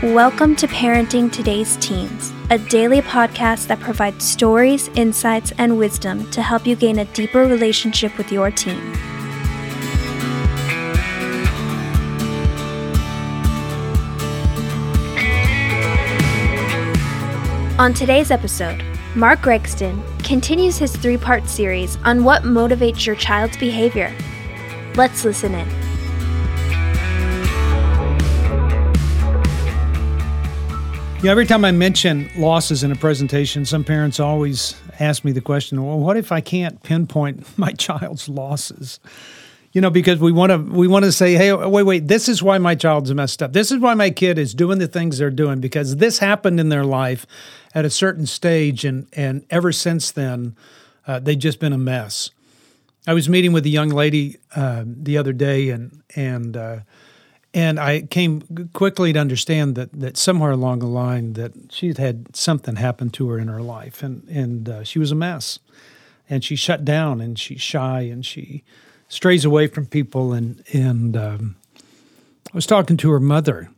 Welcome 0.00 0.54
to 0.56 0.68
Parenting 0.68 1.32
Today's 1.32 1.76
Teens, 1.78 2.32
a 2.50 2.58
daily 2.58 3.02
podcast 3.02 3.66
that 3.66 3.80
provides 3.80 4.24
stories, 4.24 4.86
insights, 4.94 5.52
and 5.58 5.76
wisdom 5.76 6.30
to 6.30 6.40
help 6.40 6.68
you 6.68 6.76
gain 6.76 7.00
a 7.00 7.04
deeper 7.06 7.40
relationship 7.46 8.16
with 8.16 8.30
your 8.30 8.52
teen. 8.52 8.78
On 17.80 17.92
today's 17.92 18.30
episode, 18.30 18.84
Mark 19.16 19.40
Gregston 19.40 20.00
continues 20.22 20.78
his 20.78 20.96
three 20.96 21.16
part 21.16 21.48
series 21.48 21.96
on 22.04 22.22
what 22.22 22.44
motivates 22.44 23.04
your 23.04 23.16
child's 23.16 23.56
behavior. 23.56 24.16
Let's 24.94 25.24
listen 25.24 25.56
in. 25.56 25.87
You 31.18 31.24
know, 31.24 31.30
every 31.32 31.46
time 31.46 31.64
I 31.64 31.72
mention 31.72 32.30
losses 32.36 32.84
in 32.84 32.92
a 32.92 32.94
presentation, 32.94 33.64
some 33.64 33.82
parents 33.82 34.20
always 34.20 34.76
ask 35.00 35.24
me 35.24 35.32
the 35.32 35.40
question, 35.40 35.84
well, 35.84 35.98
what 35.98 36.16
if 36.16 36.30
I 36.30 36.40
can't 36.40 36.80
pinpoint 36.84 37.58
my 37.58 37.72
child's 37.72 38.28
losses? 38.28 39.00
You 39.72 39.80
know, 39.80 39.90
because 39.90 40.20
we 40.20 40.30
want 40.30 40.52
to 40.52 40.58
we 40.58 40.86
want 40.86 41.06
to 41.06 41.10
say, 41.10 41.34
hey, 41.34 41.52
wait, 41.52 41.82
wait, 41.82 42.06
this 42.06 42.28
is 42.28 42.40
why 42.40 42.58
my 42.58 42.76
child's 42.76 43.12
messed 43.12 43.42
up. 43.42 43.52
This 43.52 43.72
is 43.72 43.80
why 43.80 43.94
my 43.94 44.10
kid 44.10 44.38
is 44.38 44.54
doing 44.54 44.78
the 44.78 44.86
things 44.86 45.18
they're 45.18 45.30
doing 45.32 45.60
because 45.60 45.96
this 45.96 46.20
happened 46.20 46.60
in 46.60 46.68
their 46.68 46.84
life 46.84 47.26
at 47.74 47.84
a 47.84 47.90
certain 47.90 48.24
stage, 48.24 48.84
and 48.84 49.08
and 49.12 49.44
ever 49.50 49.72
since 49.72 50.12
then, 50.12 50.54
uh, 51.08 51.18
they've 51.18 51.38
just 51.38 51.58
been 51.58 51.72
a 51.72 51.78
mess. 51.78 52.30
I 53.08 53.14
was 53.14 53.28
meeting 53.28 53.52
with 53.52 53.66
a 53.66 53.70
young 53.70 53.88
lady 53.88 54.36
uh, 54.54 54.84
the 54.86 55.18
other 55.18 55.32
day, 55.32 55.70
and 55.70 56.00
and 56.14 56.56
uh, 56.56 56.78
and 57.54 57.80
I 57.80 58.02
came 58.02 58.68
quickly 58.72 59.12
to 59.12 59.18
understand 59.18 59.74
that 59.76 59.92
that 59.92 60.16
somewhere 60.16 60.50
along 60.50 60.80
the 60.80 60.86
line 60.86 61.32
that 61.34 61.52
she'd 61.70 61.98
had 61.98 62.34
something 62.36 62.76
happen 62.76 63.10
to 63.10 63.28
her 63.30 63.38
in 63.38 63.48
her 63.48 63.62
life, 63.62 64.02
and 64.02 64.26
and 64.28 64.68
uh, 64.68 64.84
she 64.84 64.98
was 64.98 65.10
a 65.10 65.14
mess, 65.14 65.58
and 66.28 66.44
she 66.44 66.56
shut 66.56 66.84
down, 66.84 67.20
and 67.20 67.38
she's 67.38 67.62
shy, 67.62 68.02
and 68.02 68.24
she 68.24 68.64
strays 69.08 69.44
away 69.44 69.66
from 69.66 69.86
people, 69.86 70.32
and 70.32 70.62
and 70.72 71.16
um, 71.16 71.56
I 71.76 72.56
was 72.56 72.66
talking 72.66 72.96
to 72.98 73.10
her 73.10 73.20
mother, 73.20 73.70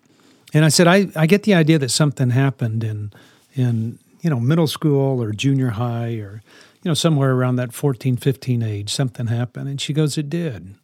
and 0.53 0.65
I 0.65 0.69
said, 0.69 0.87
I 0.87 1.09
I 1.15 1.27
get 1.27 1.45
the 1.45 1.55
idea 1.55 1.79
that 1.79 1.91
something 1.91 2.31
happened 2.31 2.83
in 2.83 3.13
in 3.55 3.99
you 4.21 4.31
know 4.31 4.41
middle 4.41 4.67
school 4.67 5.23
or 5.23 5.33
junior 5.33 5.71
high 5.71 6.15
or 6.15 6.43
you 6.83 6.89
know 6.89 6.95
somewhere 6.95 7.33
around 7.33 7.57
that 7.57 7.73
14 7.73 8.17
15 8.17 8.63
age 8.63 8.93
something 8.93 9.29
happened. 9.29 9.69
And 9.69 9.81
she 9.81 9.93
goes 9.93 10.19
it 10.19 10.29
did 10.29 10.75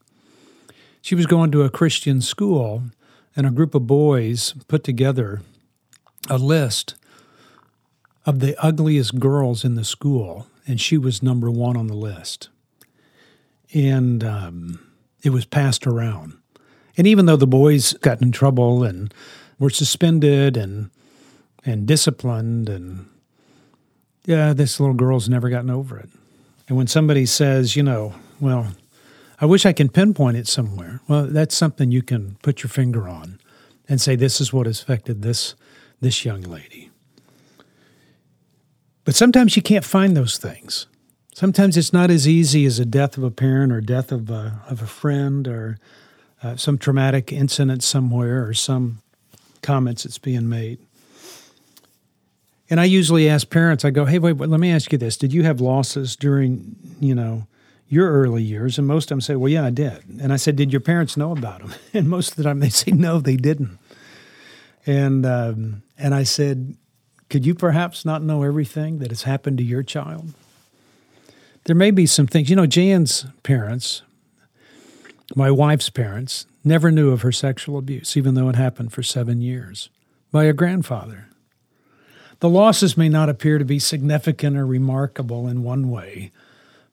she 1.07 1.15
was 1.15 1.27
going 1.27 1.53
to 1.53 1.63
a 1.63 1.71
Christian 1.71 2.21
school, 2.21 2.83
and 3.37 3.47
a 3.47 3.53
group 3.53 3.77
of 3.77 3.87
boys 3.87 4.55
put 4.67 4.83
together 4.83 5.41
a 6.29 6.37
list 6.37 6.97
of 8.25 8.41
the 8.41 8.61
ugliest 8.61 9.21
girls 9.21 9.65
in 9.65 9.77
the 9.77 9.85
school, 9.85 10.49
and 10.67 10.81
she 10.81 10.99
was 10.99 11.23
number 11.23 11.49
one 11.49 11.77
on 11.77 11.87
the 11.87 11.95
list. 11.95 12.49
And 13.73 14.25
um, 14.25 14.85
it 15.23 15.31
was 15.31 15.45
passed 15.45 15.87
around. 15.87 16.39
And 16.97 17.07
even 17.07 17.27
though 17.27 17.37
the 17.37 17.47
boys 17.47 17.93
got 17.93 18.21
in 18.21 18.33
trouble 18.33 18.83
and 18.83 19.15
were 19.61 19.71
suspended 19.71 20.57
and 20.57 20.91
and 21.65 21.87
disciplined, 21.87 22.69
and 22.69 23.09
yeah, 24.25 24.53
this 24.53 24.81
little 24.81 24.97
girl's 24.97 25.29
never 25.29 25.51
gotten 25.51 25.71
over 25.71 26.01
it. 26.01 26.11
And 26.67 26.77
when 26.77 26.89
somebody 26.89 27.27
says, 27.27 27.77
you 27.77 27.85
know, 27.85 28.17
well, 28.41 28.73
I 29.41 29.47
wish 29.47 29.67
I 29.67 29.73
can 29.73 29.89
pinpoint 29.89 30.37
it 30.37 30.47
somewhere. 30.47 31.01
Well, 31.09 31.27
that's 31.27 31.55
something 31.55 31.91
you 31.91 32.03
can 32.03 32.37
put 32.43 32.63
your 32.63 32.71
finger 32.71 33.09
on 33.09 33.39
and 33.89 34.01
say 34.01 34.17
this 34.17 34.41
is 34.41 34.53
what 34.53 34.67
has 34.67 34.81
affected 34.81 35.23
this 35.23 35.55
this 36.01 36.25
young 36.25 36.43
lady. 36.43 36.91
But 39.05 39.15
sometimes 39.15 39.57
you 39.57 39.63
can't 39.63 39.85
find 39.85 40.17
those 40.17 40.37
things. 40.37 40.87
Sometimes 41.35 41.77
it's 41.77 41.93
not 41.93 42.11
as 42.11 42.27
easy 42.27 42.67
as 42.67 42.79
a 42.79 42.85
death 42.85 43.17
of 43.17 43.23
a 43.23 43.31
parent 43.31 43.73
or 43.73 43.81
death 43.81 44.11
of 44.11 44.31
a, 44.31 44.63
of 44.69 44.83
a 44.83 44.87
friend 44.87 45.47
or 45.47 45.79
uh, 46.43 46.57
some 46.57 46.77
traumatic 46.77 47.33
incident 47.33 47.83
somewhere 47.83 48.47
or 48.47 48.53
some 48.53 49.01
comments 49.63 50.03
that's 50.03 50.19
being 50.19 50.49
made. 50.49 50.79
And 52.69 52.81
I 52.81 52.85
usually 52.85 53.29
ask 53.29 53.49
parents, 53.49 53.85
I 53.85 53.91
go, 53.91 54.07
hey, 54.07 54.19
wait, 54.19 54.33
wait, 54.33 54.51
let 54.51 54.61
me 54.61 54.73
ask 54.73 54.91
you 54.91 54.99
this. 54.99 55.17
Did 55.17 55.33
you 55.33 55.45
have 55.45 55.61
losses 55.61 56.17
during, 56.17 56.77
you 57.01 57.15
know, 57.15 57.47
your 57.89 58.11
early 58.11 58.43
years? 58.43 58.79
And 58.79 58.87
most 58.87 59.05
of 59.05 59.09
them 59.11 59.21
say, 59.21 59.37
Well, 59.37 59.51
yeah, 59.51 59.65
I 59.65 59.71
did. 59.71 60.05
And 60.21 60.33
I 60.33 60.37
said, 60.37 60.57
Did 60.57 60.73
your 60.73 60.81
parents 60.81 61.17
know 61.17 61.33
about 61.33 61.61
them? 61.61 61.75
And 61.95 62.09
most 62.09 62.31
of 62.31 62.37
the 62.37 62.45
time 62.45 62.61
they 62.61 62.69
say, 62.69 62.93
No, 62.93 63.21
they 63.21 63.37
didn't. 63.37 63.79
And, 64.87 65.27
um, 65.27 65.83
and 65.99 66.15
I 66.15 66.23
said, 66.23 66.77
Could 67.29 67.47
you 67.47 67.55
perhaps 67.55 68.05
not 68.05 68.23
know 68.23 68.43
everything 68.43 68.99
that 68.99 69.11
has 69.11 69.23
happened 69.23 69.59
to 69.59 69.65
your 69.65 69.83
child? 69.83 70.33
There 71.65 71.77
may 71.77 71.91
be 71.91 72.07
some 72.07 72.29
things. 72.29 72.49
You 72.49 72.57
know, 72.57 72.67
Jan's 72.67 73.27
parents, 73.43 74.03
my 75.35 75.51
wife's 75.51 75.91
parents, 75.91 76.47
never 76.63 76.93
knew 76.93 77.11
of 77.11 77.23
her 77.23 77.33
sexual 77.33 77.79
abuse, 77.79 78.17
even 78.17 78.35
though 78.35 78.49
it 78.49 78.57
happened 78.57 78.93
for 78.93 79.03
seven 79.03 79.41
years 79.41 79.89
by 80.31 80.45
a 80.45 80.53
grandfather. 80.53 81.29
The 82.41 82.49
losses 82.49 82.97
may 82.97 83.09
not 83.09 83.29
appear 83.29 83.59
to 83.59 83.65
be 83.65 83.79
significant 83.79 84.57
or 84.57 84.67
remarkable 84.67 85.49
in 85.49 85.63
one 85.63 85.91
way, 85.91 86.33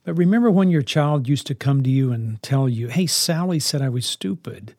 but 0.03 0.13
remember 0.15 0.51
when 0.51 0.69
your 0.69 0.81
child 0.81 1.27
used 1.29 1.47
to 1.47 1.55
come 1.55 1.83
to 1.83 1.89
you 1.89 2.11
and 2.11 2.41
tell 2.41 2.67
you, 2.67 2.87
hey, 2.87 3.05
Sally 3.05 3.59
said 3.59 3.81
I 3.81 3.89
was 3.89 4.05
stupid, 4.05 4.75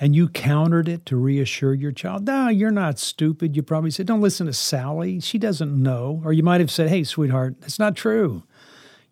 and 0.00 0.16
you 0.16 0.28
countered 0.28 0.88
it 0.88 1.06
to 1.06 1.16
reassure 1.16 1.74
your 1.74 1.92
child, 1.92 2.26
no, 2.26 2.48
you're 2.48 2.70
not 2.70 2.98
stupid. 2.98 3.54
You 3.54 3.62
probably 3.62 3.90
said, 3.90 4.06
don't 4.06 4.22
listen 4.22 4.46
to 4.46 4.52
Sally. 4.52 5.20
She 5.20 5.38
doesn't 5.38 5.80
know. 5.80 6.22
Or 6.24 6.32
you 6.32 6.42
might 6.42 6.60
have 6.60 6.70
said, 6.70 6.88
hey, 6.88 7.04
sweetheart, 7.04 7.60
that's 7.60 7.78
not 7.78 7.94
true. 7.94 8.42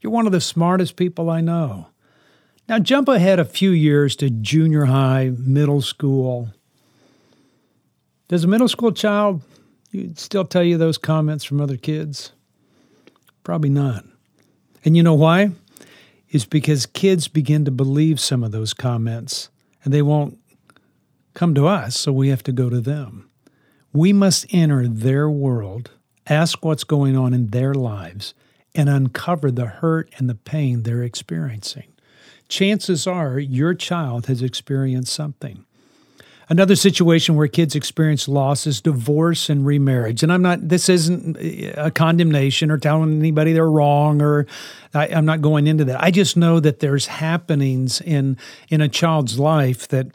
You're 0.01 0.13
one 0.13 0.27
of 0.27 0.33
the 0.33 0.41
smartest 0.41 0.97
people 0.97 1.31
I 1.31 1.43
know. 1.43 1.89
Now 2.69 2.79
jump 2.79 3.09
ahead 3.09 3.39
a 3.39 3.45
few 3.45 3.71
years 3.71 4.17
to 4.17 4.31
junior 4.31 4.87
high, 4.87 5.33
middle 5.37 5.83
school. 5.83 6.51
Does 8.29 8.45
a 8.45 8.49
middle 8.49 8.69
school 8.69 8.93
child 8.93 9.43
still 10.15 10.45
tell 10.45 10.63
you 10.63 10.79
those 10.79 10.99
comments 10.99 11.45
from 11.45 11.61
other 11.61 11.77
kids? 11.77 12.33
Probably 13.45 13.71
not. 13.71 14.05
And 14.85 14.97
you 14.97 15.03
know 15.03 15.15
why? 15.15 15.53
Is 16.31 16.45
because 16.45 16.87
kids 16.87 17.29
begin 17.29 17.65
to 17.65 17.71
believe 17.71 18.21
some 18.21 18.45
of 18.45 18.53
those 18.53 18.73
comments 18.73 19.51
and 19.83 19.93
they 19.93 20.03
won't 20.03 20.39
come 21.35 21.55
to 21.55 21.67
us, 21.67 21.99
so 21.99 22.13
we 22.13 22.29
have 22.29 22.43
to 22.45 22.53
go 22.53 22.69
to 22.69 22.81
them. 22.81 23.31
We 23.93 24.13
must 24.13 24.47
enter 24.51 24.87
their 24.87 25.29
world, 25.29 25.91
ask 26.27 26.65
what's 26.65 26.85
going 26.85 27.17
on 27.17 27.35
in 27.35 27.49
their 27.49 27.75
lives, 27.75 28.35
and 28.75 28.89
uncover 28.89 29.51
the 29.51 29.67
hurt 29.67 30.13
and 30.17 30.29
the 30.29 30.35
pain 30.35 30.83
they're 30.83 31.03
experiencing. 31.03 31.93
Chances 32.49 33.07
are 33.07 33.39
your 33.39 33.75
child 33.75 34.27
has 34.27 34.43
experienced 34.43 35.13
something. 35.13 35.65
Another 36.51 36.75
situation 36.75 37.37
where 37.37 37.47
kids 37.47 37.77
experience 37.77 38.27
loss 38.27 38.67
is 38.67 38.81
divorce 38.81 39.49
and 39.49 39.65
remarriage. 39.65 40.25
And 40.25 40.33
I'm 40.33 40.43
not, 40.43 40.69
this 40.69 40.89
isn't 40.89 41.37
a 41.79 41.93
condemnation 41.93 42.73
or 42.73 42.77
telling 42.77 43.21
anybody 43.21 43.53
they're 43.53 43.71
wrong 43.71 44.21
or 44.21 44.49
I, 44.93 45.07
am 45.07 45.25
not 45.25 45.43
going 45.43 45.69
into 45.69 45.85
that. 45.85 46.03
I 46.03 46.11
just 46.11 46.37
know 46.37 46.59
that 46.59 46.81
there's 46.81 47.07
happenings 47.07 48.01
in, 48.01 48.37
in 48.69 48.81
a 48.81 48.89
child's 48.89 49.39
life 49.39 49.87
that, 49.89 50.09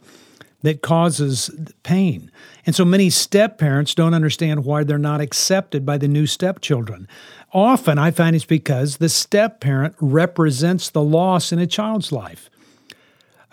that 0.61 0.81
causes 0.81 1.49
pain. 1.83 2.29
And 2.65 2.75
so 2.75 2.83
many 2.83 3.09
step 3.09 3.57
parents 3.57 3.95
don't 3.95 4.13
understand 4.13 4.65
why 4.65 4.83
they're 4.83 4.97
not 4.97 5.21
accepted 5.21 5.85
by 5.85 5.97
the 5.97 6.09
new 6.09 6.25
stepchildren. 6.25 7.07
Often 7.53 7.97
I 7.97 8.11
find 8.11 8.35
it's 8.35 8.43
because 8.43 8.97
the 8.97 9.07
step 9.07 9.61
parent 9.61 9.95
represents 10.01 10.89
the 10.89 11.01
loss 11.01 11.53
in 11.53 11.59
a 11.59 11.67
child's 11.67 12.11
life. 12.11 12.49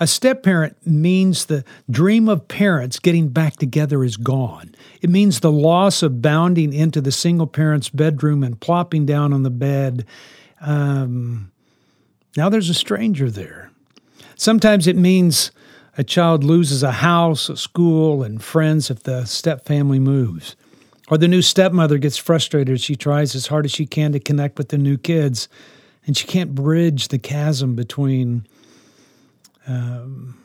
A 0.03 0.07
step 0.09 0.43
parent 0.43 0.85
means 0.85 1.45
the 1.45 1.65
dream 1.89 2.29
of 2.29 2.49
parents 2.49 2.99
getting 2.99 3.29
back 3.29 3.55
together 3.55 4.03
is 4.03 4.17
gone. 4.17 4.75
It 5.01 5.11
means 5.11 5.39
the 5.39 5.53
loss 5.53 6.03
of 6.03 6.21
bounding 6.21 6.73
into 6.73 7.01
the 7.01 7.13
single 7.13 7.47
parent's 7.47 7.89
bedroom 7.89 8.43
and 8.43 8.61
plopping 8.61 9.07
down 9.07 9.33
on 9.33 9.45
the 9.45 9.51
bed. 9.51 10.05
Um, 10.61 11.53
now 12.37 12.49
there's 12.49 12.69
a 12.69 12.75
stranger 12.75 13.31
there. 13.31 13.71
Sometimes 14.35 14.89
it 14.89 14.97
means 14.97 15.53
a 15.97 16.03
child 16.03 16.43
loses 16.43 16.83
a 16.83 16.91
house, 16.91 17.49
a 17.49 17.57
school, 17.57 18.25
and 18.25 18.43
friends 18.43 18.91
if 18.91 19.05
the 19.05 19.25
step 19.25 19.65
family 19.65 20.01
moves. 20.01 20.57
Or 21.11 21.17
the 21.17 21.29
new 21.29 21.43
stepmother 21.43 21.99
gets 21.99 22.17
frustrated. 22.17 22.81
She 22.81 22.97
tries 22.97 23.37
as 23.37 23.47
hard 23.47 23.67
as 23.67 23.71
she 23.71 23.87
can 23.87 24.11
to 24.15 24.19
connect 24.19 24.59
with 24.59 24.71
the 24.71 24.79
new 24.79 24.99
kids, 24.99 25.49
and 26.05 26.17
she 26.17 26.27
can't 26.27 26.57
bridge 26.57 27.07
the 27.07 27.21
chasm 27.21 27.77
between 27.77 28.49
um, 29.67 30.39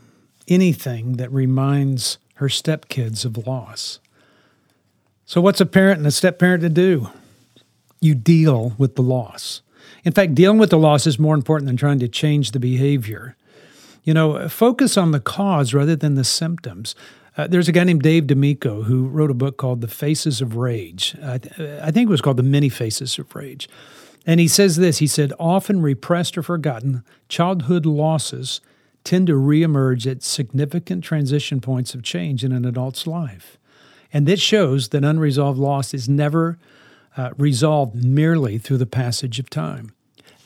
anything 0.47 1.13
that 1.13 1.31
reminds 1.31 2.17
her 2.35 2.47
stepkids 2.47 3.25
of 3.25 3.47
loss. 3.47 3.99
So, 5.25 5.41
what's 5.41 5.59
a 5.59 5.65
parent 5.65 5.97
and 5.97 6.07
a 6.07 6.11
step 6.11 6.39
parent 6.39 6.61
to 6.63 6.69
do? 6.69 7.09
You 7.99 8.15
deal 8.15 8.73
with 8.77 8.95
the 8.95 9.01
loss. 9.01 9.61
In 10.03 10.13
fact, 10.13 10.35
dealing 10.35 10.57
with 10.57 10.69
the 10.69 10.77
loss 10.77 11.07
is 11.07 11.19
more 11.19 11.35
important 11.35 11.67
than 11.67 11.77
trying 11.77 11.99
to 11.99 12.07
change 12.07 12.51
the 12.51 12.59
behavior. 12.59 13.35
You 14.03 14.13
know, 14.13 14.47
focus 14.47 14.95
on 14.95 15.11
the 15.11 15.19
cause 15.19 15.73
rather 15.73 15.95
than 15.95 16.15
the 16.15 16.23
symptoms. 16.23 16.95
Uh, 17.35 17.45
there's 17.47 17.67
a 17.67 17.71
guy 17.71 17.83
named 17.83 18.01
Dave 18.01 18.23
Damico 18.23 18.85
who 18.85 19.07
wrote 19.07 19.29
a 19.29 19.35
book 19.35 19.57
called 19.57 19.81
The 19.81 19.87
Faces 19.87 20.41
of 20.41 20.55
Rage. 20.55 21.15
I, 21.21 21.37
th- 21.37 21.59
I 21.81 21.91
think 21.91 22.07
it 22.07 22.11
was 22.11 22.21
called 22.21 22.37
The 22.37 22.43
Many 22.43 22.69
Faces 22.69 23.19
of 23.19 23.35
Rage. 23.35 23.67
And 24.25 24.39
he 24.39 24.47
says 24.47 24.77
this 24.77 24.99
he 24.99 25.07
said, 25.07 25.33
often 25.39 25.81
repressed 25.81 26.37
or 26.37 26.43
forgotten, 26.43 27.03
childhood 27.29 27.85
losses 27.85 28.61
tend 29.07 29.27
to 29.27 29.33
reemerge 29.33 30.06
at 30.06 30.21
significant 30.21 31.01
transition 31.01 31.62
points 31.62 31.95
of 31.95 32.04
change 32.04 32.44
in 32.44 32.51
an 32.51 32.65
adult's 32.65 33.07
life. 33.07 33.57
And 34.12 34.27
this 34.27 34.42
shows 34.42 34.89
that 34.89 35.06
unresolved 35.06 35.57
loss 35.57 35.94
is 35.94 36.09
never 36.09 36.59
uh, 37.15 37.30
resolved 37.38 38.04
merely 38.04 38.57
through 38.57 38.80
the 38.80 38.86
passage 38.86 39.39
of 39.39 39.50
time. 39.50 39.94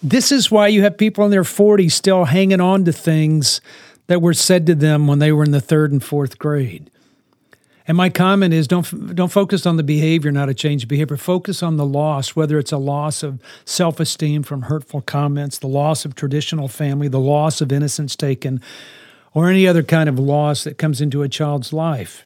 This 0.04 0.32
is 0.32 0.52
why 0.52 0.68
you 0.68 0.84
have 0.84 0.98
people 0.98 1.26
in 1.26 1.32
their 1.32 1.42
40s 1.42 1.92
still 1.92 2.26
hanging 2.26 2.62
on 2.62 2.86
to 2.86 2.92
things 2.92 3.62
that 4.06 4.22
were 4.22 4.36
said 4.36 4.68
to 4.68 4.76
them 4.76 5.08
when 5.08 5.18
they 5.18 5.32
were 5.32 5.44
in 5.44 5.52
the 5.52 5.60
third 5.60 5.92
and 5.92 6.04
fourth 6.04 6.38
grade. 6.38 6.92
And 7.92 7.98
my 7.98 8.10
comment 8.10 8.54
is 8.54 8.70
don't 8.70 9.14
don't 9.18 9.34
focus 9.34 9.66
on 9.66 9.76
the 9.76 9.84
behavior, 9.84 10.32
not 10.32 10.48
a 10.48 10.54
change 10.54 10.84
of 10.84 10.88
behavior. 10.88 11.18
Focus 11.18 11.62
on 11.62 11.76
the 11.76 11.86
loss, 11.86 12.38
whether 12.38 12.58
it's 12.58 12.72
a 12.72 12.78
loss 12.78 13.22
of 13.22 13.42
self-esteem 13.66 14.44
from 14.44 14.62
hurtful 14.62 15.02
comments, 15.02 15.58
the 15.58 15.68
loss 15.68 16.06
of 16.06 16.16
traditional 16.16 16.70
family, 16.70 17.10
the 17.10 17.20
loss 17.20 17.60
of 17.60 17.70
innocence 17.70 18.16
taken, 18.16 18.62
or 19.34 19.50
any 19.50 19.68
other 19.68 19.84
kind 19.84 20.08
of 20.08 20.18
loss 20.18 20.64
that 20.64 20.78
comes 20.78 21.02
into 21.02 21.22
a 21.22 21.28
child's 21.28 21.74
life. 21.74 22.24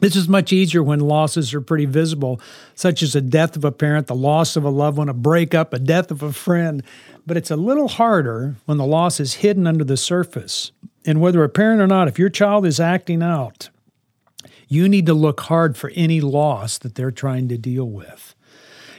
This 0.00 0.16
is 0.16 0.26
much 0.26 0.54
easier 0.54 0.82
when 0.82 1.00
losses 1.00 1.52
are 1.52 1.60
pretty 1.60 1.84
visible, 1.84 2.40
such 2.74 3.02
as 3.02 3.14
a 3.14 3.20
death 3.20 3.56
of 3.56 3.64
a 3.66 3.72
parent, 3.72 4.06
the 4.06 4.14
loss 4.14 4.56
of 4.56 4.64
a 4.64 4.70
loved 4.70 4.96
one, 4.96 5.10
a 5.10 5.12
breakup, 5.12 5.74
a 5.74 5.78
death 5.78 6.10
of 6.10 6.22
a 6.22 6.32
friend. 6.32 6.82
But 7.26 7.36
it's 7.36 7.50
a 7.50 7.56
little 7.56 7.88
harder 7.88 8.54
when 8.64 8.78
the 8.78 8.86
loss 8.86 9.20
is 9.20 9.34
hidden 9.34 9.66
under 9.66 9.84
the 9.84 9.98
surface. 9.98 10.72
And 11.04 11.20
whether 11.20 11.44
a 11.44 11.50
parent 11.50 11.82
or 11.82 11.86
not, 11.86 12.08
if 12.08 12.18
your 12.18 12.30
child 12.30 12.64
is 12.64 12.80
acting 12.80 13.22
out, 13.22 13.68
you 14.74 14.88
need 14.88 15.06
to 15.06 15.14
look 15.14 15.40
hard 15.40 15.76
for 15.76 15.90
any 15.94 16.20
loss 16.20 16.78
that 16.78 16.96
they're 16.96 17.10
trying 17.10 17.48
to 17.48 17.56
deal 17.56 17.88
with. 17.88 18.34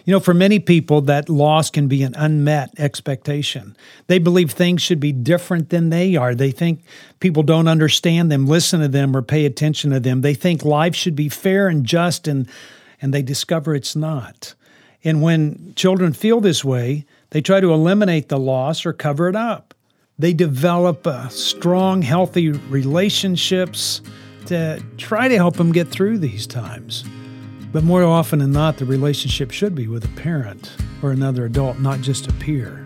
You 0.06 0.12
know, 0.12 0.19
for 0.19 0.36
many 0.36 0.60
people, 0.60 1.01
that 1.01 1.30
loss 1.30 1.72
can 1.72 1.88
be 1.88 2.04
an 2.04 2.13
unmet 2.16 2.80
expectation. 2.80 3.75
They 4.06 4.19
believe 4.19 4.51
things 4.51 4.83
should 4.83 5.00
be 5.00 5.12
different 5.12 5.72
than 5.72 5.89
they 5.89 6.16
are. 6.16 6.36
They 6.36 6.51
think 6.51 6.83
people 7.19 7.42
don't 7.42 7.68
understand 7.68 8.31
them, 8.31 8.45
listen 8.45 8.81
to 8.81 8.88
them, 8.88 9.18
or 9.18 9.24
pay 9.24 9.45
attention 9.45 9.89
to 9.92 10.00
them. 10.00 10.22
They 10.22 10.36
think 10.36 10.63
life 10.63 10.95
should 10.95 11.16
be 11.16 11.27
fair 11.27 11.68
and 11.68 11.83
just, 11.83 12.28
and, 12.28 12.48
and 13.01 13.13
they 13.13 13.24
discover 13.24 13.74
it's 13.74 13.95
not. 13.95 14.54
And 15.04 15.24
when 15.24 15.74
children 15.75 16.13
feel 16.13 16.39
this 16.39 16.63
way, 16.63 17.06
they 17.31 17.42
try 17.42 17.60
to 17.60 17.74
eliminate 17.74 18.30
the 18.30 18.39
loss 18.39 18.86
or 18.86 18.94
cover 18.94 19.28
it 19.28 19.36
up. 19.36 19.74
They 20.19 20.33
develop 20.33 21.06
uh, 21.07 21.30
strong, 21.30 22.04
healthy 22.04 22.51
relationships 22.51 24.01
to 24.47 24.83
try 24.97 25.27
to 25.27 25.36
help 25.36 25.57
them 25.57 25.71
get 25.71 25.88
through 25.88 26.19
these 26.19 26.47
times. 26.47 27.03
But 27.71 27.83
more 27.83 28.03
often 28.03 28.39
than 28.39 28.51
not, 28.51 28.77
the 28.77 28.86
relationship 28.86 29.51
should 29.51 29.75
be 29.75 29.88
with 29.88 30.06
a 30.06 30.19
parent 30.19 30.75
or 31.01 31.12
another 31.12 31.45
adult, 31.45 31.80
not 31.80 32.01
just 32.01 32.27
a 32.27 32.33
peer. 32.33 32.86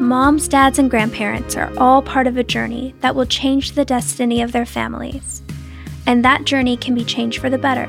Moms, 0.00 0.48
dads, 0.48 0.78
and 0.78 0.90
grandparents 0.90 1.56
are 1.56 1.72
all 1.78 2.02
part 2.02 2.26
of 2.26 2.36
a 2.36 2.44
journey 2.44 2.94
that 3.00 3.14
will 3.14 3.26
change 3.26 3.72
the 3.72 3.84
destiny 3.84 4.42
of 4.42 4.52
their 4.52 4.66
families. 4.66 5.40
And 6.04 6.24
that 6.24 6.44
journey 6.44 6.76
can 6.76 6.94
be 6.94 7.04
changed 7.04 7.40
for 7.40 7.48
the 7.48 7.58
better. 7.58 7.86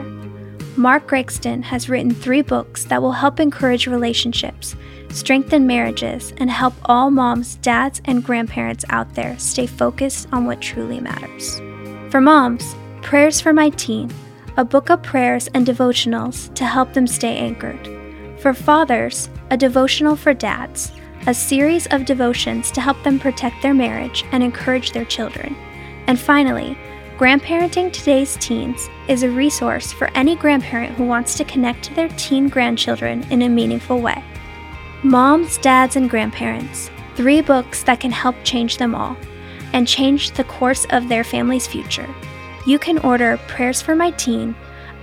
Mark 0.78 1.08
Gregston 1.10 1.64
has 1.64 1.90
written 1.90 2.12
three 2.12 2.42
books 2.42 2.86
that 2.86 3.02
will 3.02 3.12
help 3.12 3.40
encourage 3.40 3.88
relationships 3.88 4.76
strengthen 5.14 5.68
marriages, 5.68 6.34
and 6.38 6.50
help 6.50 6.74
all 6.86 7.12
moms, 7.12 7.56
dads, 7.58 8.02
and 8.06 8.24
grandparents 8.24 8.86
out 8.90 9.14
there 9.14 9.38
stay 9.38 9.68
focused 9.68 10.28
on 10.32 10.46
what 10.46 10.62
truly 10.62 11.00
matters. 11.00 11.60
For 12.12 12.22
moms, 12.22 12.76
Prayers 13.02 13.42
for 13.42 13.52
My 13.52 13.70
Teen, 13.72 14.12
a 14.58 14.66
book 14.66 14.90
of 14.90 15.02
prayers 15.02 15.48
and 15.54 15.66
devotionals 15.66 16.54
to 16.56 16.66
help 16.66 16.94
them 16.94 17.08
stay 17.08 17.38
anchored. 17.38 17.90
For 18.40 18.54
fathers, 18.54 19.30
a 19.50 19.58
devotional 19.58 20.16
for 20.16 20.34
dads, 20.34 20.92
a 21.28 21.34
series 21.34 21.88
of 21.88 22.06
devotions 22.06 22.72
to 22.72 22.82
help 22.82 23.02
them 23.04 23.20
protect 23.20 23.62
their 23.62 23.74
marriage 23.74 24.24
and 24.32 24.44
encourage 24.44 24.92
their 24.92 25.06
children. 25.06 25.56
And 26.08 26.20
finally, 26.20 26.78
Grandparenting 27.18 27.94
Today's 27.94 28.36
Teens 28.38 28.90
is 29.08 29.22
a 29.22 29.30
resource 29.30 29.92
for 29.92 30.10
any 30.16 30.36
grandparent 30.36 30.96
who 30.96 31.06
wants 31.06 31.36
to 31.36 31.44
connect 31.44 31.84
to 31.84 31.94
their 31.94 32.10
teen 32.10 32.50
grandchildren 32.50 33.24
in 33.30 33.44
a 33.44 33.50
meaningful 33.50 34.02
way. 34.02 34.24
Moms, 35.04 35.58
Dads, 35.58 35.96
and 35.96 36.10
Grandparents 36.10 36.90
Three 37.16 37.42
books 37.42 37.84
that 37.84 38.00
can 38.00 38.12
help 38.12 38.36
change 38.44 38.78
them 38.78 38.96
all 38.96 39.18
and 39.74 39.88
change 39.88 40.32
the 40.32 40.44
course 40.44 40.86
of 40.92 41.10
their 41.10 41.24
family's 41.24 41.68
future. 41.68 42.08
You 42.66 42.78
can 42.78 43.00
order 43.00 43.40
Prayers 43.48 43.82
for 43.82 43.96
My 43.96 44.12
Teen, 44.12 44.56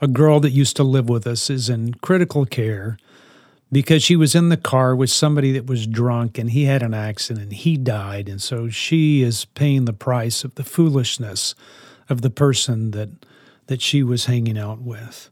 a 0.00 0.06
girl 0.06 0.38
that 0.40 0.50
used 0.50 0.76
to 0.76 0.84
live 0.84 1.08
with 1.08 1.26
us 1.26 1.50
is 1.50 1.68
in 1.68 1.94
critical 1.94 2.46
care 2.46 2.98
because 3.72 4.04
she 4.04 4.14
was 4.14 4.36
in 4.36 4.48
the 4.48 4.56
car 4.56 4.94
with 4.94 5.10
somebody 5.10 5.50
that 5.52 5.66
was 5.66 5.88
drunk 5.88 6.38
and 6.38 6.50
he 6.50 6.64
had 6.64 6.84
an 6.84 6.94
accident. 6.94 7.46
And 7.46 7.52
he 7.52 7.76
died. 7.76 8.28
And 8.28 8.40
so 8.40 8.68
she 8.68 9.22
is 9.22 9.44
paying 9.44 9.86
the 9.86 9.92
price 9.92 10.44
of 10.44 10.54
the 10.54 10.62
foolishness 10.62 11.56
of 12.08 12.22
the 12.22 12.30
person 12.30 12.92
that 12.92 13.08
that 13.66 13.82
she 13.82 14.02
was 14.02 14.26
hanging 14.26 14.58
out 14.58 14.80
with. 14.80 15.30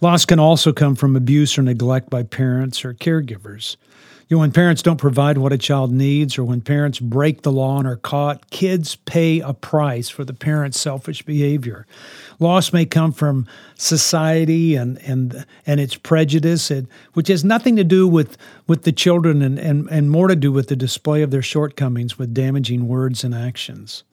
Loss 0.00 0.24
can 0.26 0.38
also 0.38 0.72
come 0.72 0.94
from 0.94 1.16
abuse 1.16 1.56
or 1.56 1.62
neglect 1.62 2.10
by 2.10 2.22
parents 2.22 2.84
or 2.84 2.94
caregivers. 2.94 3.76
You 4.28 4.36
know, 4.36 4.40
when 4.40 4.52
parents 4.52 4.80
don't 4.80 4.96
provide 4.96 5.36
what 5.36 5.52
a 5.52 5.58
child 5.58 5.92
needs, 5.92 6.38
or 6.38 6.44
when 6.44 6.62
parents 6.62 6.98
break 6.98 7.42
the 7.42 7.52
law 7.52 7.78
and 7.78 7.86
are 7.86 7.96
caught, 7.96 8.50
kids 8.50 8.96
pay 8.96 9.40
a 9.40 9.52
price 9.52 10.08
for 10.08 10.24
the 10.24 10.32
parent's 10.32 10.80
selfish 10.80 11.22
behavior. 11.22 11.86
Loss 12.38 12.72
may 12.72 12.86
come 12.86 13.12
from 13.12 13.46
society 13.76 14.76
and 14.76 14.98
and 15.02 15.44
and 15.66 15.78
its 15.78 15.94
prejudice, 15.96 16.72
which 17.12 17.28
has 17.28 17.44
nothing 17.44 17.76
to 17.76 17.84
do 17.84 18.08
with 18.08 18.38
with 18.66 18.84
the 18.84 18.92
children 18.92 19.42
and, 19.42 19.58
and, 19.58 19.88
and 19.90 20.10
more 20.10 20.28
to 20.28 20.36
do 20.36 20.50
with 20.50 20.68
the 20.68 20.76
display 20.76 21.20
of 21.20 21.30
their 21.30 21.42
shortcomings 21.42 22.18
with 22.18 22.32
damaging 22.32 22.88
words 22.88 23.24
and 23.24 23.34
actions. 23.34 24.04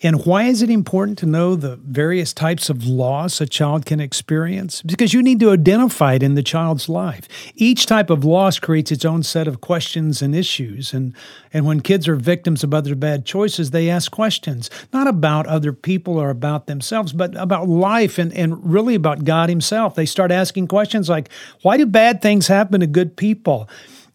And 0.00 0.24
why 0.24 0.44
is 0.44 0.62
it 0.62 0.70
important 0.70 1.18
to 1.18 1.26
know 1.26 1.56
the 1.56 1.74
various 1.76 2.32
types 2.32 2.70
of 2.70 2.86
loss 2.86 3.40
a 3.40 3.46
child 3.46 3.84
can 3.84 3.98
experience? 3.98 4.80
Because 4.82 5.12
you 5.12 5.24
need 5.24 5.40
to 5.40 5.50
identify 5.50 6.14
it 6.14 6.22
in 6.22 6.36
the 6.36 6.42
child's 6.42 6.88
life. 6.88 7.26
Each 7.56 7.84
type 7.84 8.08
of 8.08 8.24
loss 8.24 8.60
creates 8.60 8.92
its 8.92 9.04
own 9.04 9.24
set 9.24 9.48
of 9.48 9.60
questions 9.60 10.22
and 10.22 10.36
issues. 10.36 10.92
And, 10.92 11.14
and 11.52 11.66
when 11.66 11.80
kids 11.80 12.06
are 12.06 12.14
victims 12.14 12.62
of 12.62 12.72
other 12.72 12.94
bad 12.94 13.26
choices, 13.26 13.72
they 13.72 13.90
ask 13.90 14.12
questions, 14.12 14.70
not 14.92 15.08
about 15.08 15.46
other 15.46 15.72
people 15.72 16.16
or 16.16 16.30
about 16.30 16.68
themselves, 16.68 17.12
but 17.12 17.34
about 17.36 17.68
life 17.68 18.18
and, 18.18 18.32
and 18.34 18.64
really 18.64 18.94
about 18.94 19.24
God 19.24 19.48
Himself. 19.48 19.96
They 19.96 20.06
start 20.06 20.30
asking 20.30 20.68
questions 20.68 21.08
like, 21.08 21.28
why 21.62 21.76
do 21.76 21.86
bad 21.86 22.22
things 22.22 22.46
happen 22.46 22.80
to 22.80 22.86
good 22.86 23.16
people? 23.16 23.68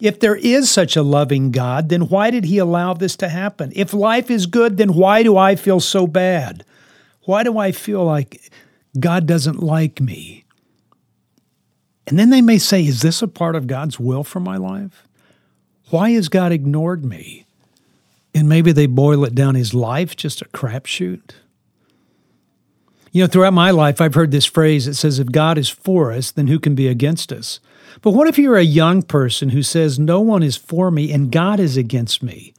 If 0.04 0.20
there 0.20 0.36
is 0.36 0.70
such 0.70 0.98
a 0.98 1.02
loving 1.02 1.52
God, 1.52 1.88
then 1.88 2.10
why 2.10 2.30
did 2.30 2.44
He 2.44 2.58
allow 2.58 2.94
this 2.94 3.16
to 3.16 3.30
happen? 3.30 3.72
If 3.74 3.94
life 3.94 4.30
is 4.30 4.48
good, 4.48 4.76
then 4.76 4.96
why 4.96 5.24
do 5.24 5.38
I 5.38 5.56
feel 5.56 5.80
so 5.80 6.08
bad? 6.08 6.66
Why 7.22 7.44
do 7.44 7.58
I 7.58 7.72
feel 7.72 8.04
like 8.04 8.52
God 9.00 9.26
doesn't 9.26 9.64
like 9.64 10.02
me? 10.02 10.44
And 12.06 12.20
then 12.20 12.32
they 12.32 12.42
may 12.42 12.58
say, 12.58 12.86
Is 12.86 13.02
this 13.02 13.22
a 13.22 13.30
part 13.30 13.56
of 13.56 13.66
God's 13.66 13.98
will 13.98 14.26
for 14.26 14.42
my 14.42 14.58
life? 14.58 15.08
Why 15.90 16.10
has 16.12 16.28
God 16.28 16.52
ignored 16.52 17.06
me? 17.06 17.46
And 18.36 18.50
maybe 18.50 18.74
they 18.74 18.88
boil 18.88 19.24
it 19.24 19.34
down 19.34 19.56
His 19.56 19.74
life 19.74 20.18
just 20.18 20.42
a 20.42 20.50
crapshoot. 20.50 21.32
You 23.14 23.22
know, 23.22 23.28
throughout 23.28 23.54
my 23.54 23.70
life, 23.70 24.02
I've 24.02 24.16
heard 24.16 24.32
this 24.32 24.48
phrase 24.48 24.88
that 24.88 24.96
says, 24.96 25.20
If 25.20 25.32
God 25.32 25.60
is 25.60 25.70
for 25.70 26.12
us, 26.12 26.32
then 26.32 26.48
who 26.48 26.60
can 26.60 26.74
be 26.74 26.88
against 26.88 27.32
us? 27.32 27.60
But 28.02 28.12
what 28.12 28.28
if 28.28 28.40
you're 28.40 28.58
a 28.58 28.64
young 28.64 29.04
person 29.04 29.50
who 29.50 29.62
says, 29.62 30.00
No 30.00 30.20
one 30.20 30.42
is 30.42 30.58
for 30.58 30.90
me 30.90 31.14
and 31.14 31.32
God 31.32 31.60
is 31.60 31.78
against 31.78 32.24
me? 32.24 32.56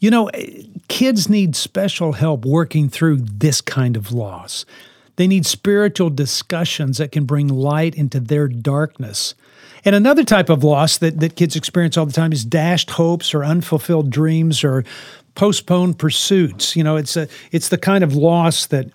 You 0.00 0.10
know, 0.10 0.26
eh, 0.28 0.62
kids 0.88 1.28
need 1.28 1.54
special 1.54 2.12
help 2.12 2.44
working 2.44 2.88
through 2.88 3.18
this 3.18 3.60
kind 3.60 3.96
of 3.96 4.10
loss. 4.10 4.66
They 5.14 5.28
need 5.28 5.46
spiritual 5.46 6.10
discussions 6.10 6.98
that 6.98 7.12
can 7.12 7.24
bring 7.24 7.46
light 7.46 7.94
into 7.94 8.18
their 8.18 8.48
darkness. 8.48 9.36
And 9.84 9.94
another 9.94 10.24
type 10.24 10.50
of 10.50 10.64
loss 10.64 10.98
that, 10.98 11.20
that 11.20 11.36
kids 11.36 11.54
experience 11.54 11.96
all 11.96 12.04
the 12.04 12.12
time 12.12 12.32
is 12.32 12.44
dashed 12.44 12.90
hopes 12.90 13.32
or 13.32 13.44
unfulfilled 13.44 14.10
dreams 14.10 14.64
or 14.64 14.84
postponed 15.36 16.00
pursuits. 16.00 16.74
You 16.74 16.82
know, 16.82 16.96
it's 16.96 17.16
a 17.16 17.28
it's 17.52 17.68
the 17.68 17.78
kind 17.78 18.02
of 18.02 18.16
loss 18.16 18.66
that 18.66 18.90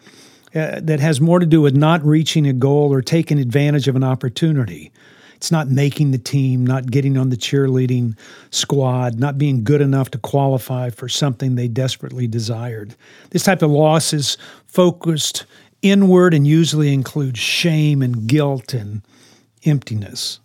uh, 0.53 0.79
that 0.81 0.99
has 0.99 1.21
more 1.21 1.39
to 1.39 1.45
do 1.45 1.61
with 1.61 1.75
not 1.75 2.03
reaching 2.05 2.45
a 2.45 2.53
goal 2.53 2.91
or 2.93 3.01
taking 3.01 3.39
advantage 3.39 3.87
of 3.87 3.95
an 3.95 4.03
opportunity. 4.03 4.91
It's 5.35 5.51
not 5.51 5.69
making 5.69 6.11
the 6.11 6.19
team, 6.19 6.67
not 6.67 6.91
getting 6.91 7.17
on 7.17 7.29
the 7.29 7.37
cheerleading 7.37 8.15
squad, 8.51 9.17
not 9.17 9.39
being 9.39 9.63
good 9.63 9.81
enough 9.81 10.11
to 10.11 10.19
qualify 10.19 10.91
for 10.91 11.09
something 11.09 11.55
they 11.55 11.67
desperately 11.67 12.27
desired. 12.27 12.95
This 13.31 13.43
type 13.43 13.63
of 13.63 13.71
loss 13.71 14.13
is 14.13 14.37
focused 14.67 15.45
inward 15.81 16.35
and 16.35 16.45
usually 16.45 16.93
includes 16.93 17.39
shame 17.39 18.03
and 18.03 18.27
guilt 18.27 18.75
and 18.75 19.01
emptiness. 19.65 20.39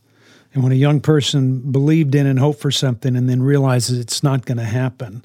And 0.54 0.62
when 0.62 0.72
a 0.72 0.76
young 0.76 1.00
person 1.00 1.70
believed 1.70 2.14
in 2.14 2.26
and 2.26 2.38
hoped 2.38 2.60
for 2.60 2.70
something 2.70 3.14
and 3.16 3.28
then 3.28 3.42
realizes 3.42 3.98
it's 3.98 4.22
not 4.22 4.46
going 4.46 4.56
to 4.56 4.64
happen, 4.64 5.22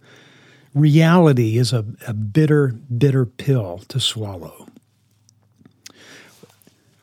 reality 0.75 1.57
is 1.57 1.71
a, 1.71 1.85
a 2.05 2.13
bitter, 2.13 2.75
bitter 2.97 3.25
pill 3.25 3.79
to 3.88 4.01
swallow. 4.01 4.67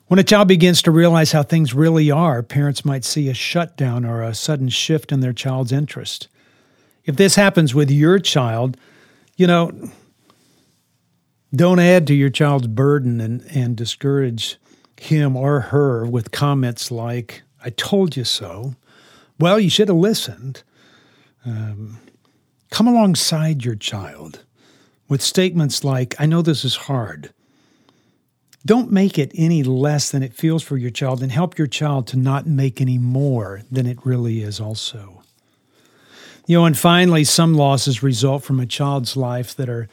When 0.09 0.17
a 0.17 0.23
child 0.23 0.47
begins 0.47 0.81
to 0.81 0.91
realize 0.91 1.33
how 1.33 1.43
things 1.43 1.75
really 1.75 2.09
are, 2.09 2.41
parents 2.41 2.83
might 2.83 3.05
see 3.05 3.29
a 3.29 3.33
shutdown 3.35 4.05
or 4.05 4.23
a 4.23 4.33
sudden 4.33 4.69
shift 4.69 5.11
in 5.11 5.19
their 5.19 5.33
child's 5.33 5.71
interest. 5.71 6.27
If 7.05 7.15
this 7.15 7.35
happens 7.35 7.75
with 7.75 7.91
your 7.91 8.17
child, 8.17 8.75
you 9.37 9.45
know, 9.45 9.71
don't 11.55 11.77
add 11.77 12.07
to 12.07 12.15
your 12.15 12.31
child's 12.31 12.65
burden 12.65 13.21
and, 13.21 13.45
and 13.53 13.77
discourage 13.77 14.57
him 14.99 15.37
or 15.37 15.59
her 15.59 16.07
with 16.07 16.31
comments 16.31 16.89
like, 16.89 17.43
I 17.63 17.69
told 17.69 18.17
you 18.17 18.23
so. 18.23 18.73
Well, 19.39 19.59
you 19.59 19.69
should 19.69 19.89
have 19.89 19.97
listened. 19.97 20.63
Um, 21.45 21.99
come 22.71 22.87
alongside 22.87 23.63
your 23.63 23.75
child 23.75 24.43
with 25.07 25.21
statements 25.21 25.83
like, 25.83 26.15
I 26.17 26.25
know 26.25 26.41
this 26.41 26.65
is 26.65 26.75
hard. 26.75 27.31
Don't 28.65 28.91
make 28.91 29.17
it 29.17 29.31
any 29.35 29.63
less 29.63 30.11
than 30.11 30.21
it 30.21 30.33
feels 30.33 30.63
for 30.63 30.77
your 30.77 30.91
child 30.91 31.23
and 31.23 31.31
help 31.31 31.57
your 31.57 31.67
child 31.67 32.07
to 32.07 32.17
not 32.17 32.45
make 32.45 32.81
any 32.81 32.97
more 32.97 33.61
than 33.71 33.85
it 33.85 34.05
really 34.05 34.41
is, 34.41 34.59
also. 34.59 35.23
You 36.45 36.57
know, 36.57 36.65
and 36.65 36.77
finally, 36.77 37.23
some 37.23 37.53
losses 37.53 38.03
result 38.03 38.43
from 38.43 38.59
a 38.59 38.65
child's 38.65 39.15
life 39.15 39.55
that 39.55 39.69
are 39.69 39.87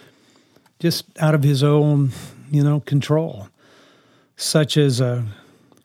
just 0.78 1.04
out 1.18 1.34
of 1.34 1.42
his 1.42 1.62
own, 1.62 2.10
you 2.50 2.64
know, 2.64 2.80
control, 2.80 3.48
such 4.36 4.76
as 4.76 5.00
a 5.00 5.24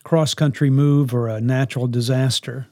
cross 0.02 0.34
country 0.34 0.70
move 0.70 1.14
or 1.14 1.28
a 1.28 1.40
natural 1.40 1.86
disaster. 1.86 2.66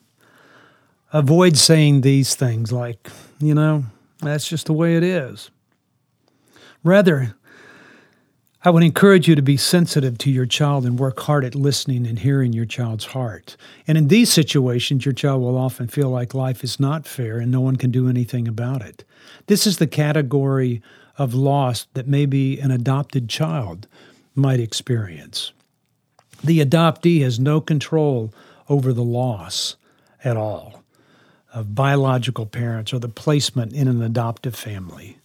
Avoid 1.13 1.57
saying 1.57 2.01
these 2.01 2.35
things 2.35 2.73
like, 2.73 3.09
you 3.39 3.55
know, 3.55 3.85
that's 4.21 4.49
just 4.49 4.67
the 4.67 4.73
way 4.73 4.97
it 4.97 5.03
is. 5.03 5.51
Rather, 6.83 7.37
I 8.63 8.69
would 8.69 8.83
encourage 8.83 9.27
you 9.27 9.35
to 9.37 9.43
be 9.43 9.57
sensitive 9.57 10.19
to 10.19 10.31
your 10.31 10.45
child 10.45 10.85
and 10.85 10.99
work 10.99 11.21
hard 11.21 11.47
at 11.47 11.55
listening 11.55 12.07
and 12.07 12.19
hearing 12.19 12.53
your 12.53 12.67
child's 12.67 13.07
heart. 13.07 13.57
And 13.87 13.97
in 13.97 14.09
these 14.09 14.31
situations, 14.31 15.07
your 15.07 15.15
child 15.15 15.41
will 15.41 15.57
often 15.57 15.89
feel 15.89 16.11
like 16.11 16.35
life 16.35 16.63
is 16.63 16.79
not 16.79 17.07
fair 17.07 17.39
and 17.39 17.51
no 17.51 17.63
one 17.63 17.77
can 17.77 17.91
do 17.91 18.07
anything 18.07 18.47
about 18.47 18.83
it. 18.83 19.03
This 19.47 19.67
is 19.67 19.79
the 19.79 19.87
category 19.87 20.83
of 21.17 21.33
loss 21.33 21.87
that 21.95 22.07
maybe 22.07 22.61
an 22.61 22.71
adopted 22.71 23.31
child 23.31 23.87
might 24.35 24.61
experience. 24.61 25.53
The 26.45 26.63
adoptee 26.63 27.23
has 27.23 27.41
no 27.41 27.63
control 27.63 28.31
over 28.69 28.93
the 28.93 29.03
loss 29.03 29.77
at 30.23 30.37
all 30.37 30.83
of 31.55 31.75
biological 31.75 32.45
parents 32.45 32.93
or 32.93 32.99
the 32.99 33.09
placement 33.09 33.73
in 33.73 33.89
an 33.89 34.03
adoptive 34.03 34.55
family. 34.55 35.17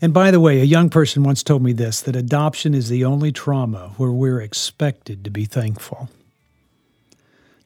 And 0.00 0.12
by 0.12 0.30
the 0.30 0.40
way, 0.40 0.60
a 0.60 0.64
young 0.64 0.90
person 0.90 1.22
once 1.22 1.42
told 1.42 1.62
me 1.62 1.72
this 1.72 2.02
that 2.02 2.16
adoption 2.16 2.74
is 2.74 2.88
the 2.88 3.04
only 3.04 3.32
trauma 3.32 3.92
where 3.96 4.10
we're 4.10 4.40
expected 4.40 5.24
to 5.24 5.30
be 5.30 5.44
thankful. 5.44 6.08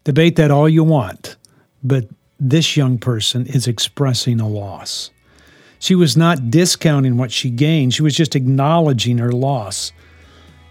Debate 0.04 0.36
that 0.36 0.50
all 0.50 0.68
you 0.68 0.84
want, 0.84 1.36
but 1.82 2.06
this 2.38 2.76
young 2.76 2.98
person 2.98 3.46
is 3.46 3.66
expressing 3.66 4.40
a 4.40 4.48
loss. 4.48 5.10
She 5.78 5.94
was 5.94 6.16
not 6.16 6.50
discounting 6.50 7.16
what 7.16 7.32
she 7.32 7.50
gained, 7.50 7.94
she 7.94 8.02
was 8.02 8.16
just 8.16 8.36
acknowledging 8.36 9.18
her 9.18 9.32
loss. 9.32 9.92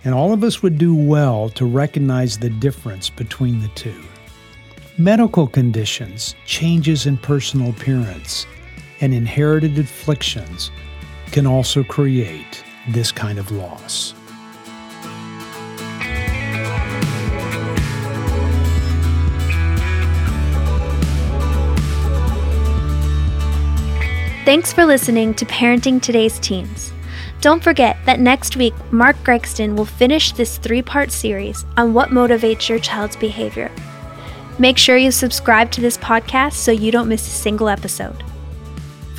And 0.03 0.15
all 0.15 0.31
of 0.31 0.45
us 0.45 0.63
would 0.63 0.77
do 0.77 0.95
well 0.95 1.49
to 1.49 1.65
recognize 1.65 2.37
the 2.37 2.49
difference 2.49 3.09
between 3.09 3.61
the 3.61 3.67
two. 3.69 4.01
Medical 4.97 5.45
conditions, 5.45 6.35
changes 6.45 7.05
in 7.05 7.17
personal 7.17 7.71
appearance, 7.71 8.45
and 9.01 9.13
inherited 9.13 9.77
afflictions 9.77 10.71
can 11.31 11.45
also 11.47 11.83
create 11.83 12.63
this 12.87 13.11
kind 13.11 13.39
of 13.39 13.51
loss. 13.51 14.13
Thanks 24.45 24.73
for 24.73 24.83
listening 24.83 25.35
to 25.35 25.45
Parenting 25.45 26.01
Today's 26.01 26.39
Teens. 26.39 26.91
Don't 27.39 27.63
forget 27.63 27.97
that 28.05 28.19
next 28.19 28.57
week, 28.57 28.73
Mark 28.91 29.15
Gregston 29.17 29.75
will 29.75 29.85
finish 29.85 30.31
this 30.31 30.57
three 30.57 30.81
part 30.81 31.11
series 31.11 31.65
on 31.77 31.93
what 31.93 32.09
motivates 32.09 32.67
your 32.67 32.79
child's 32.79 33.15
behavior. 33.15 33.71
Make 34.57 34.77
sure 34.77 34.97
you 34.97 35.11
subscribe 35.11 35.71
to 35.71 35.81
this 35.81 35.97
podcast 35.97 36.53
so 36.53 36.71
you 36.71 36.91
don't 36.91 37.07
miss 37.07 37.27
a 37.27 37.29
single 37.29 37.69
episode. 37.69 38.23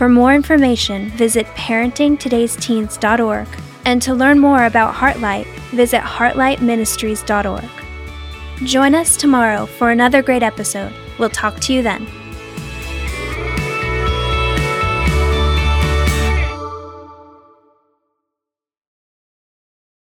For 0.01 0.09
more 0.09 0.33
information, 0.33 1.11
visit 1.11 1.45
parentingtodaysteens.org. 1.49 3.47
And 3.85 4.01
to 4.01 4.15
learn 4.15 4.39
more 4.39 4.65
about 4.65 4.95
Heartlight, 4.95 5.45
visit 5.73 6.01
heartlightministries.org. 6.01 8.67
Join 8.67 8.95
us 8.95 9.19
tomorrow 9.19 9.67
for 9.67 9.91
another 9.91 10.23
great 10.23 10.43
episode. 10.43 10.95
We'll 11.19 11.29
talk 11.29 11.61
to 11.61 11.75
you 11.75 11.83
then. 11.83 12.07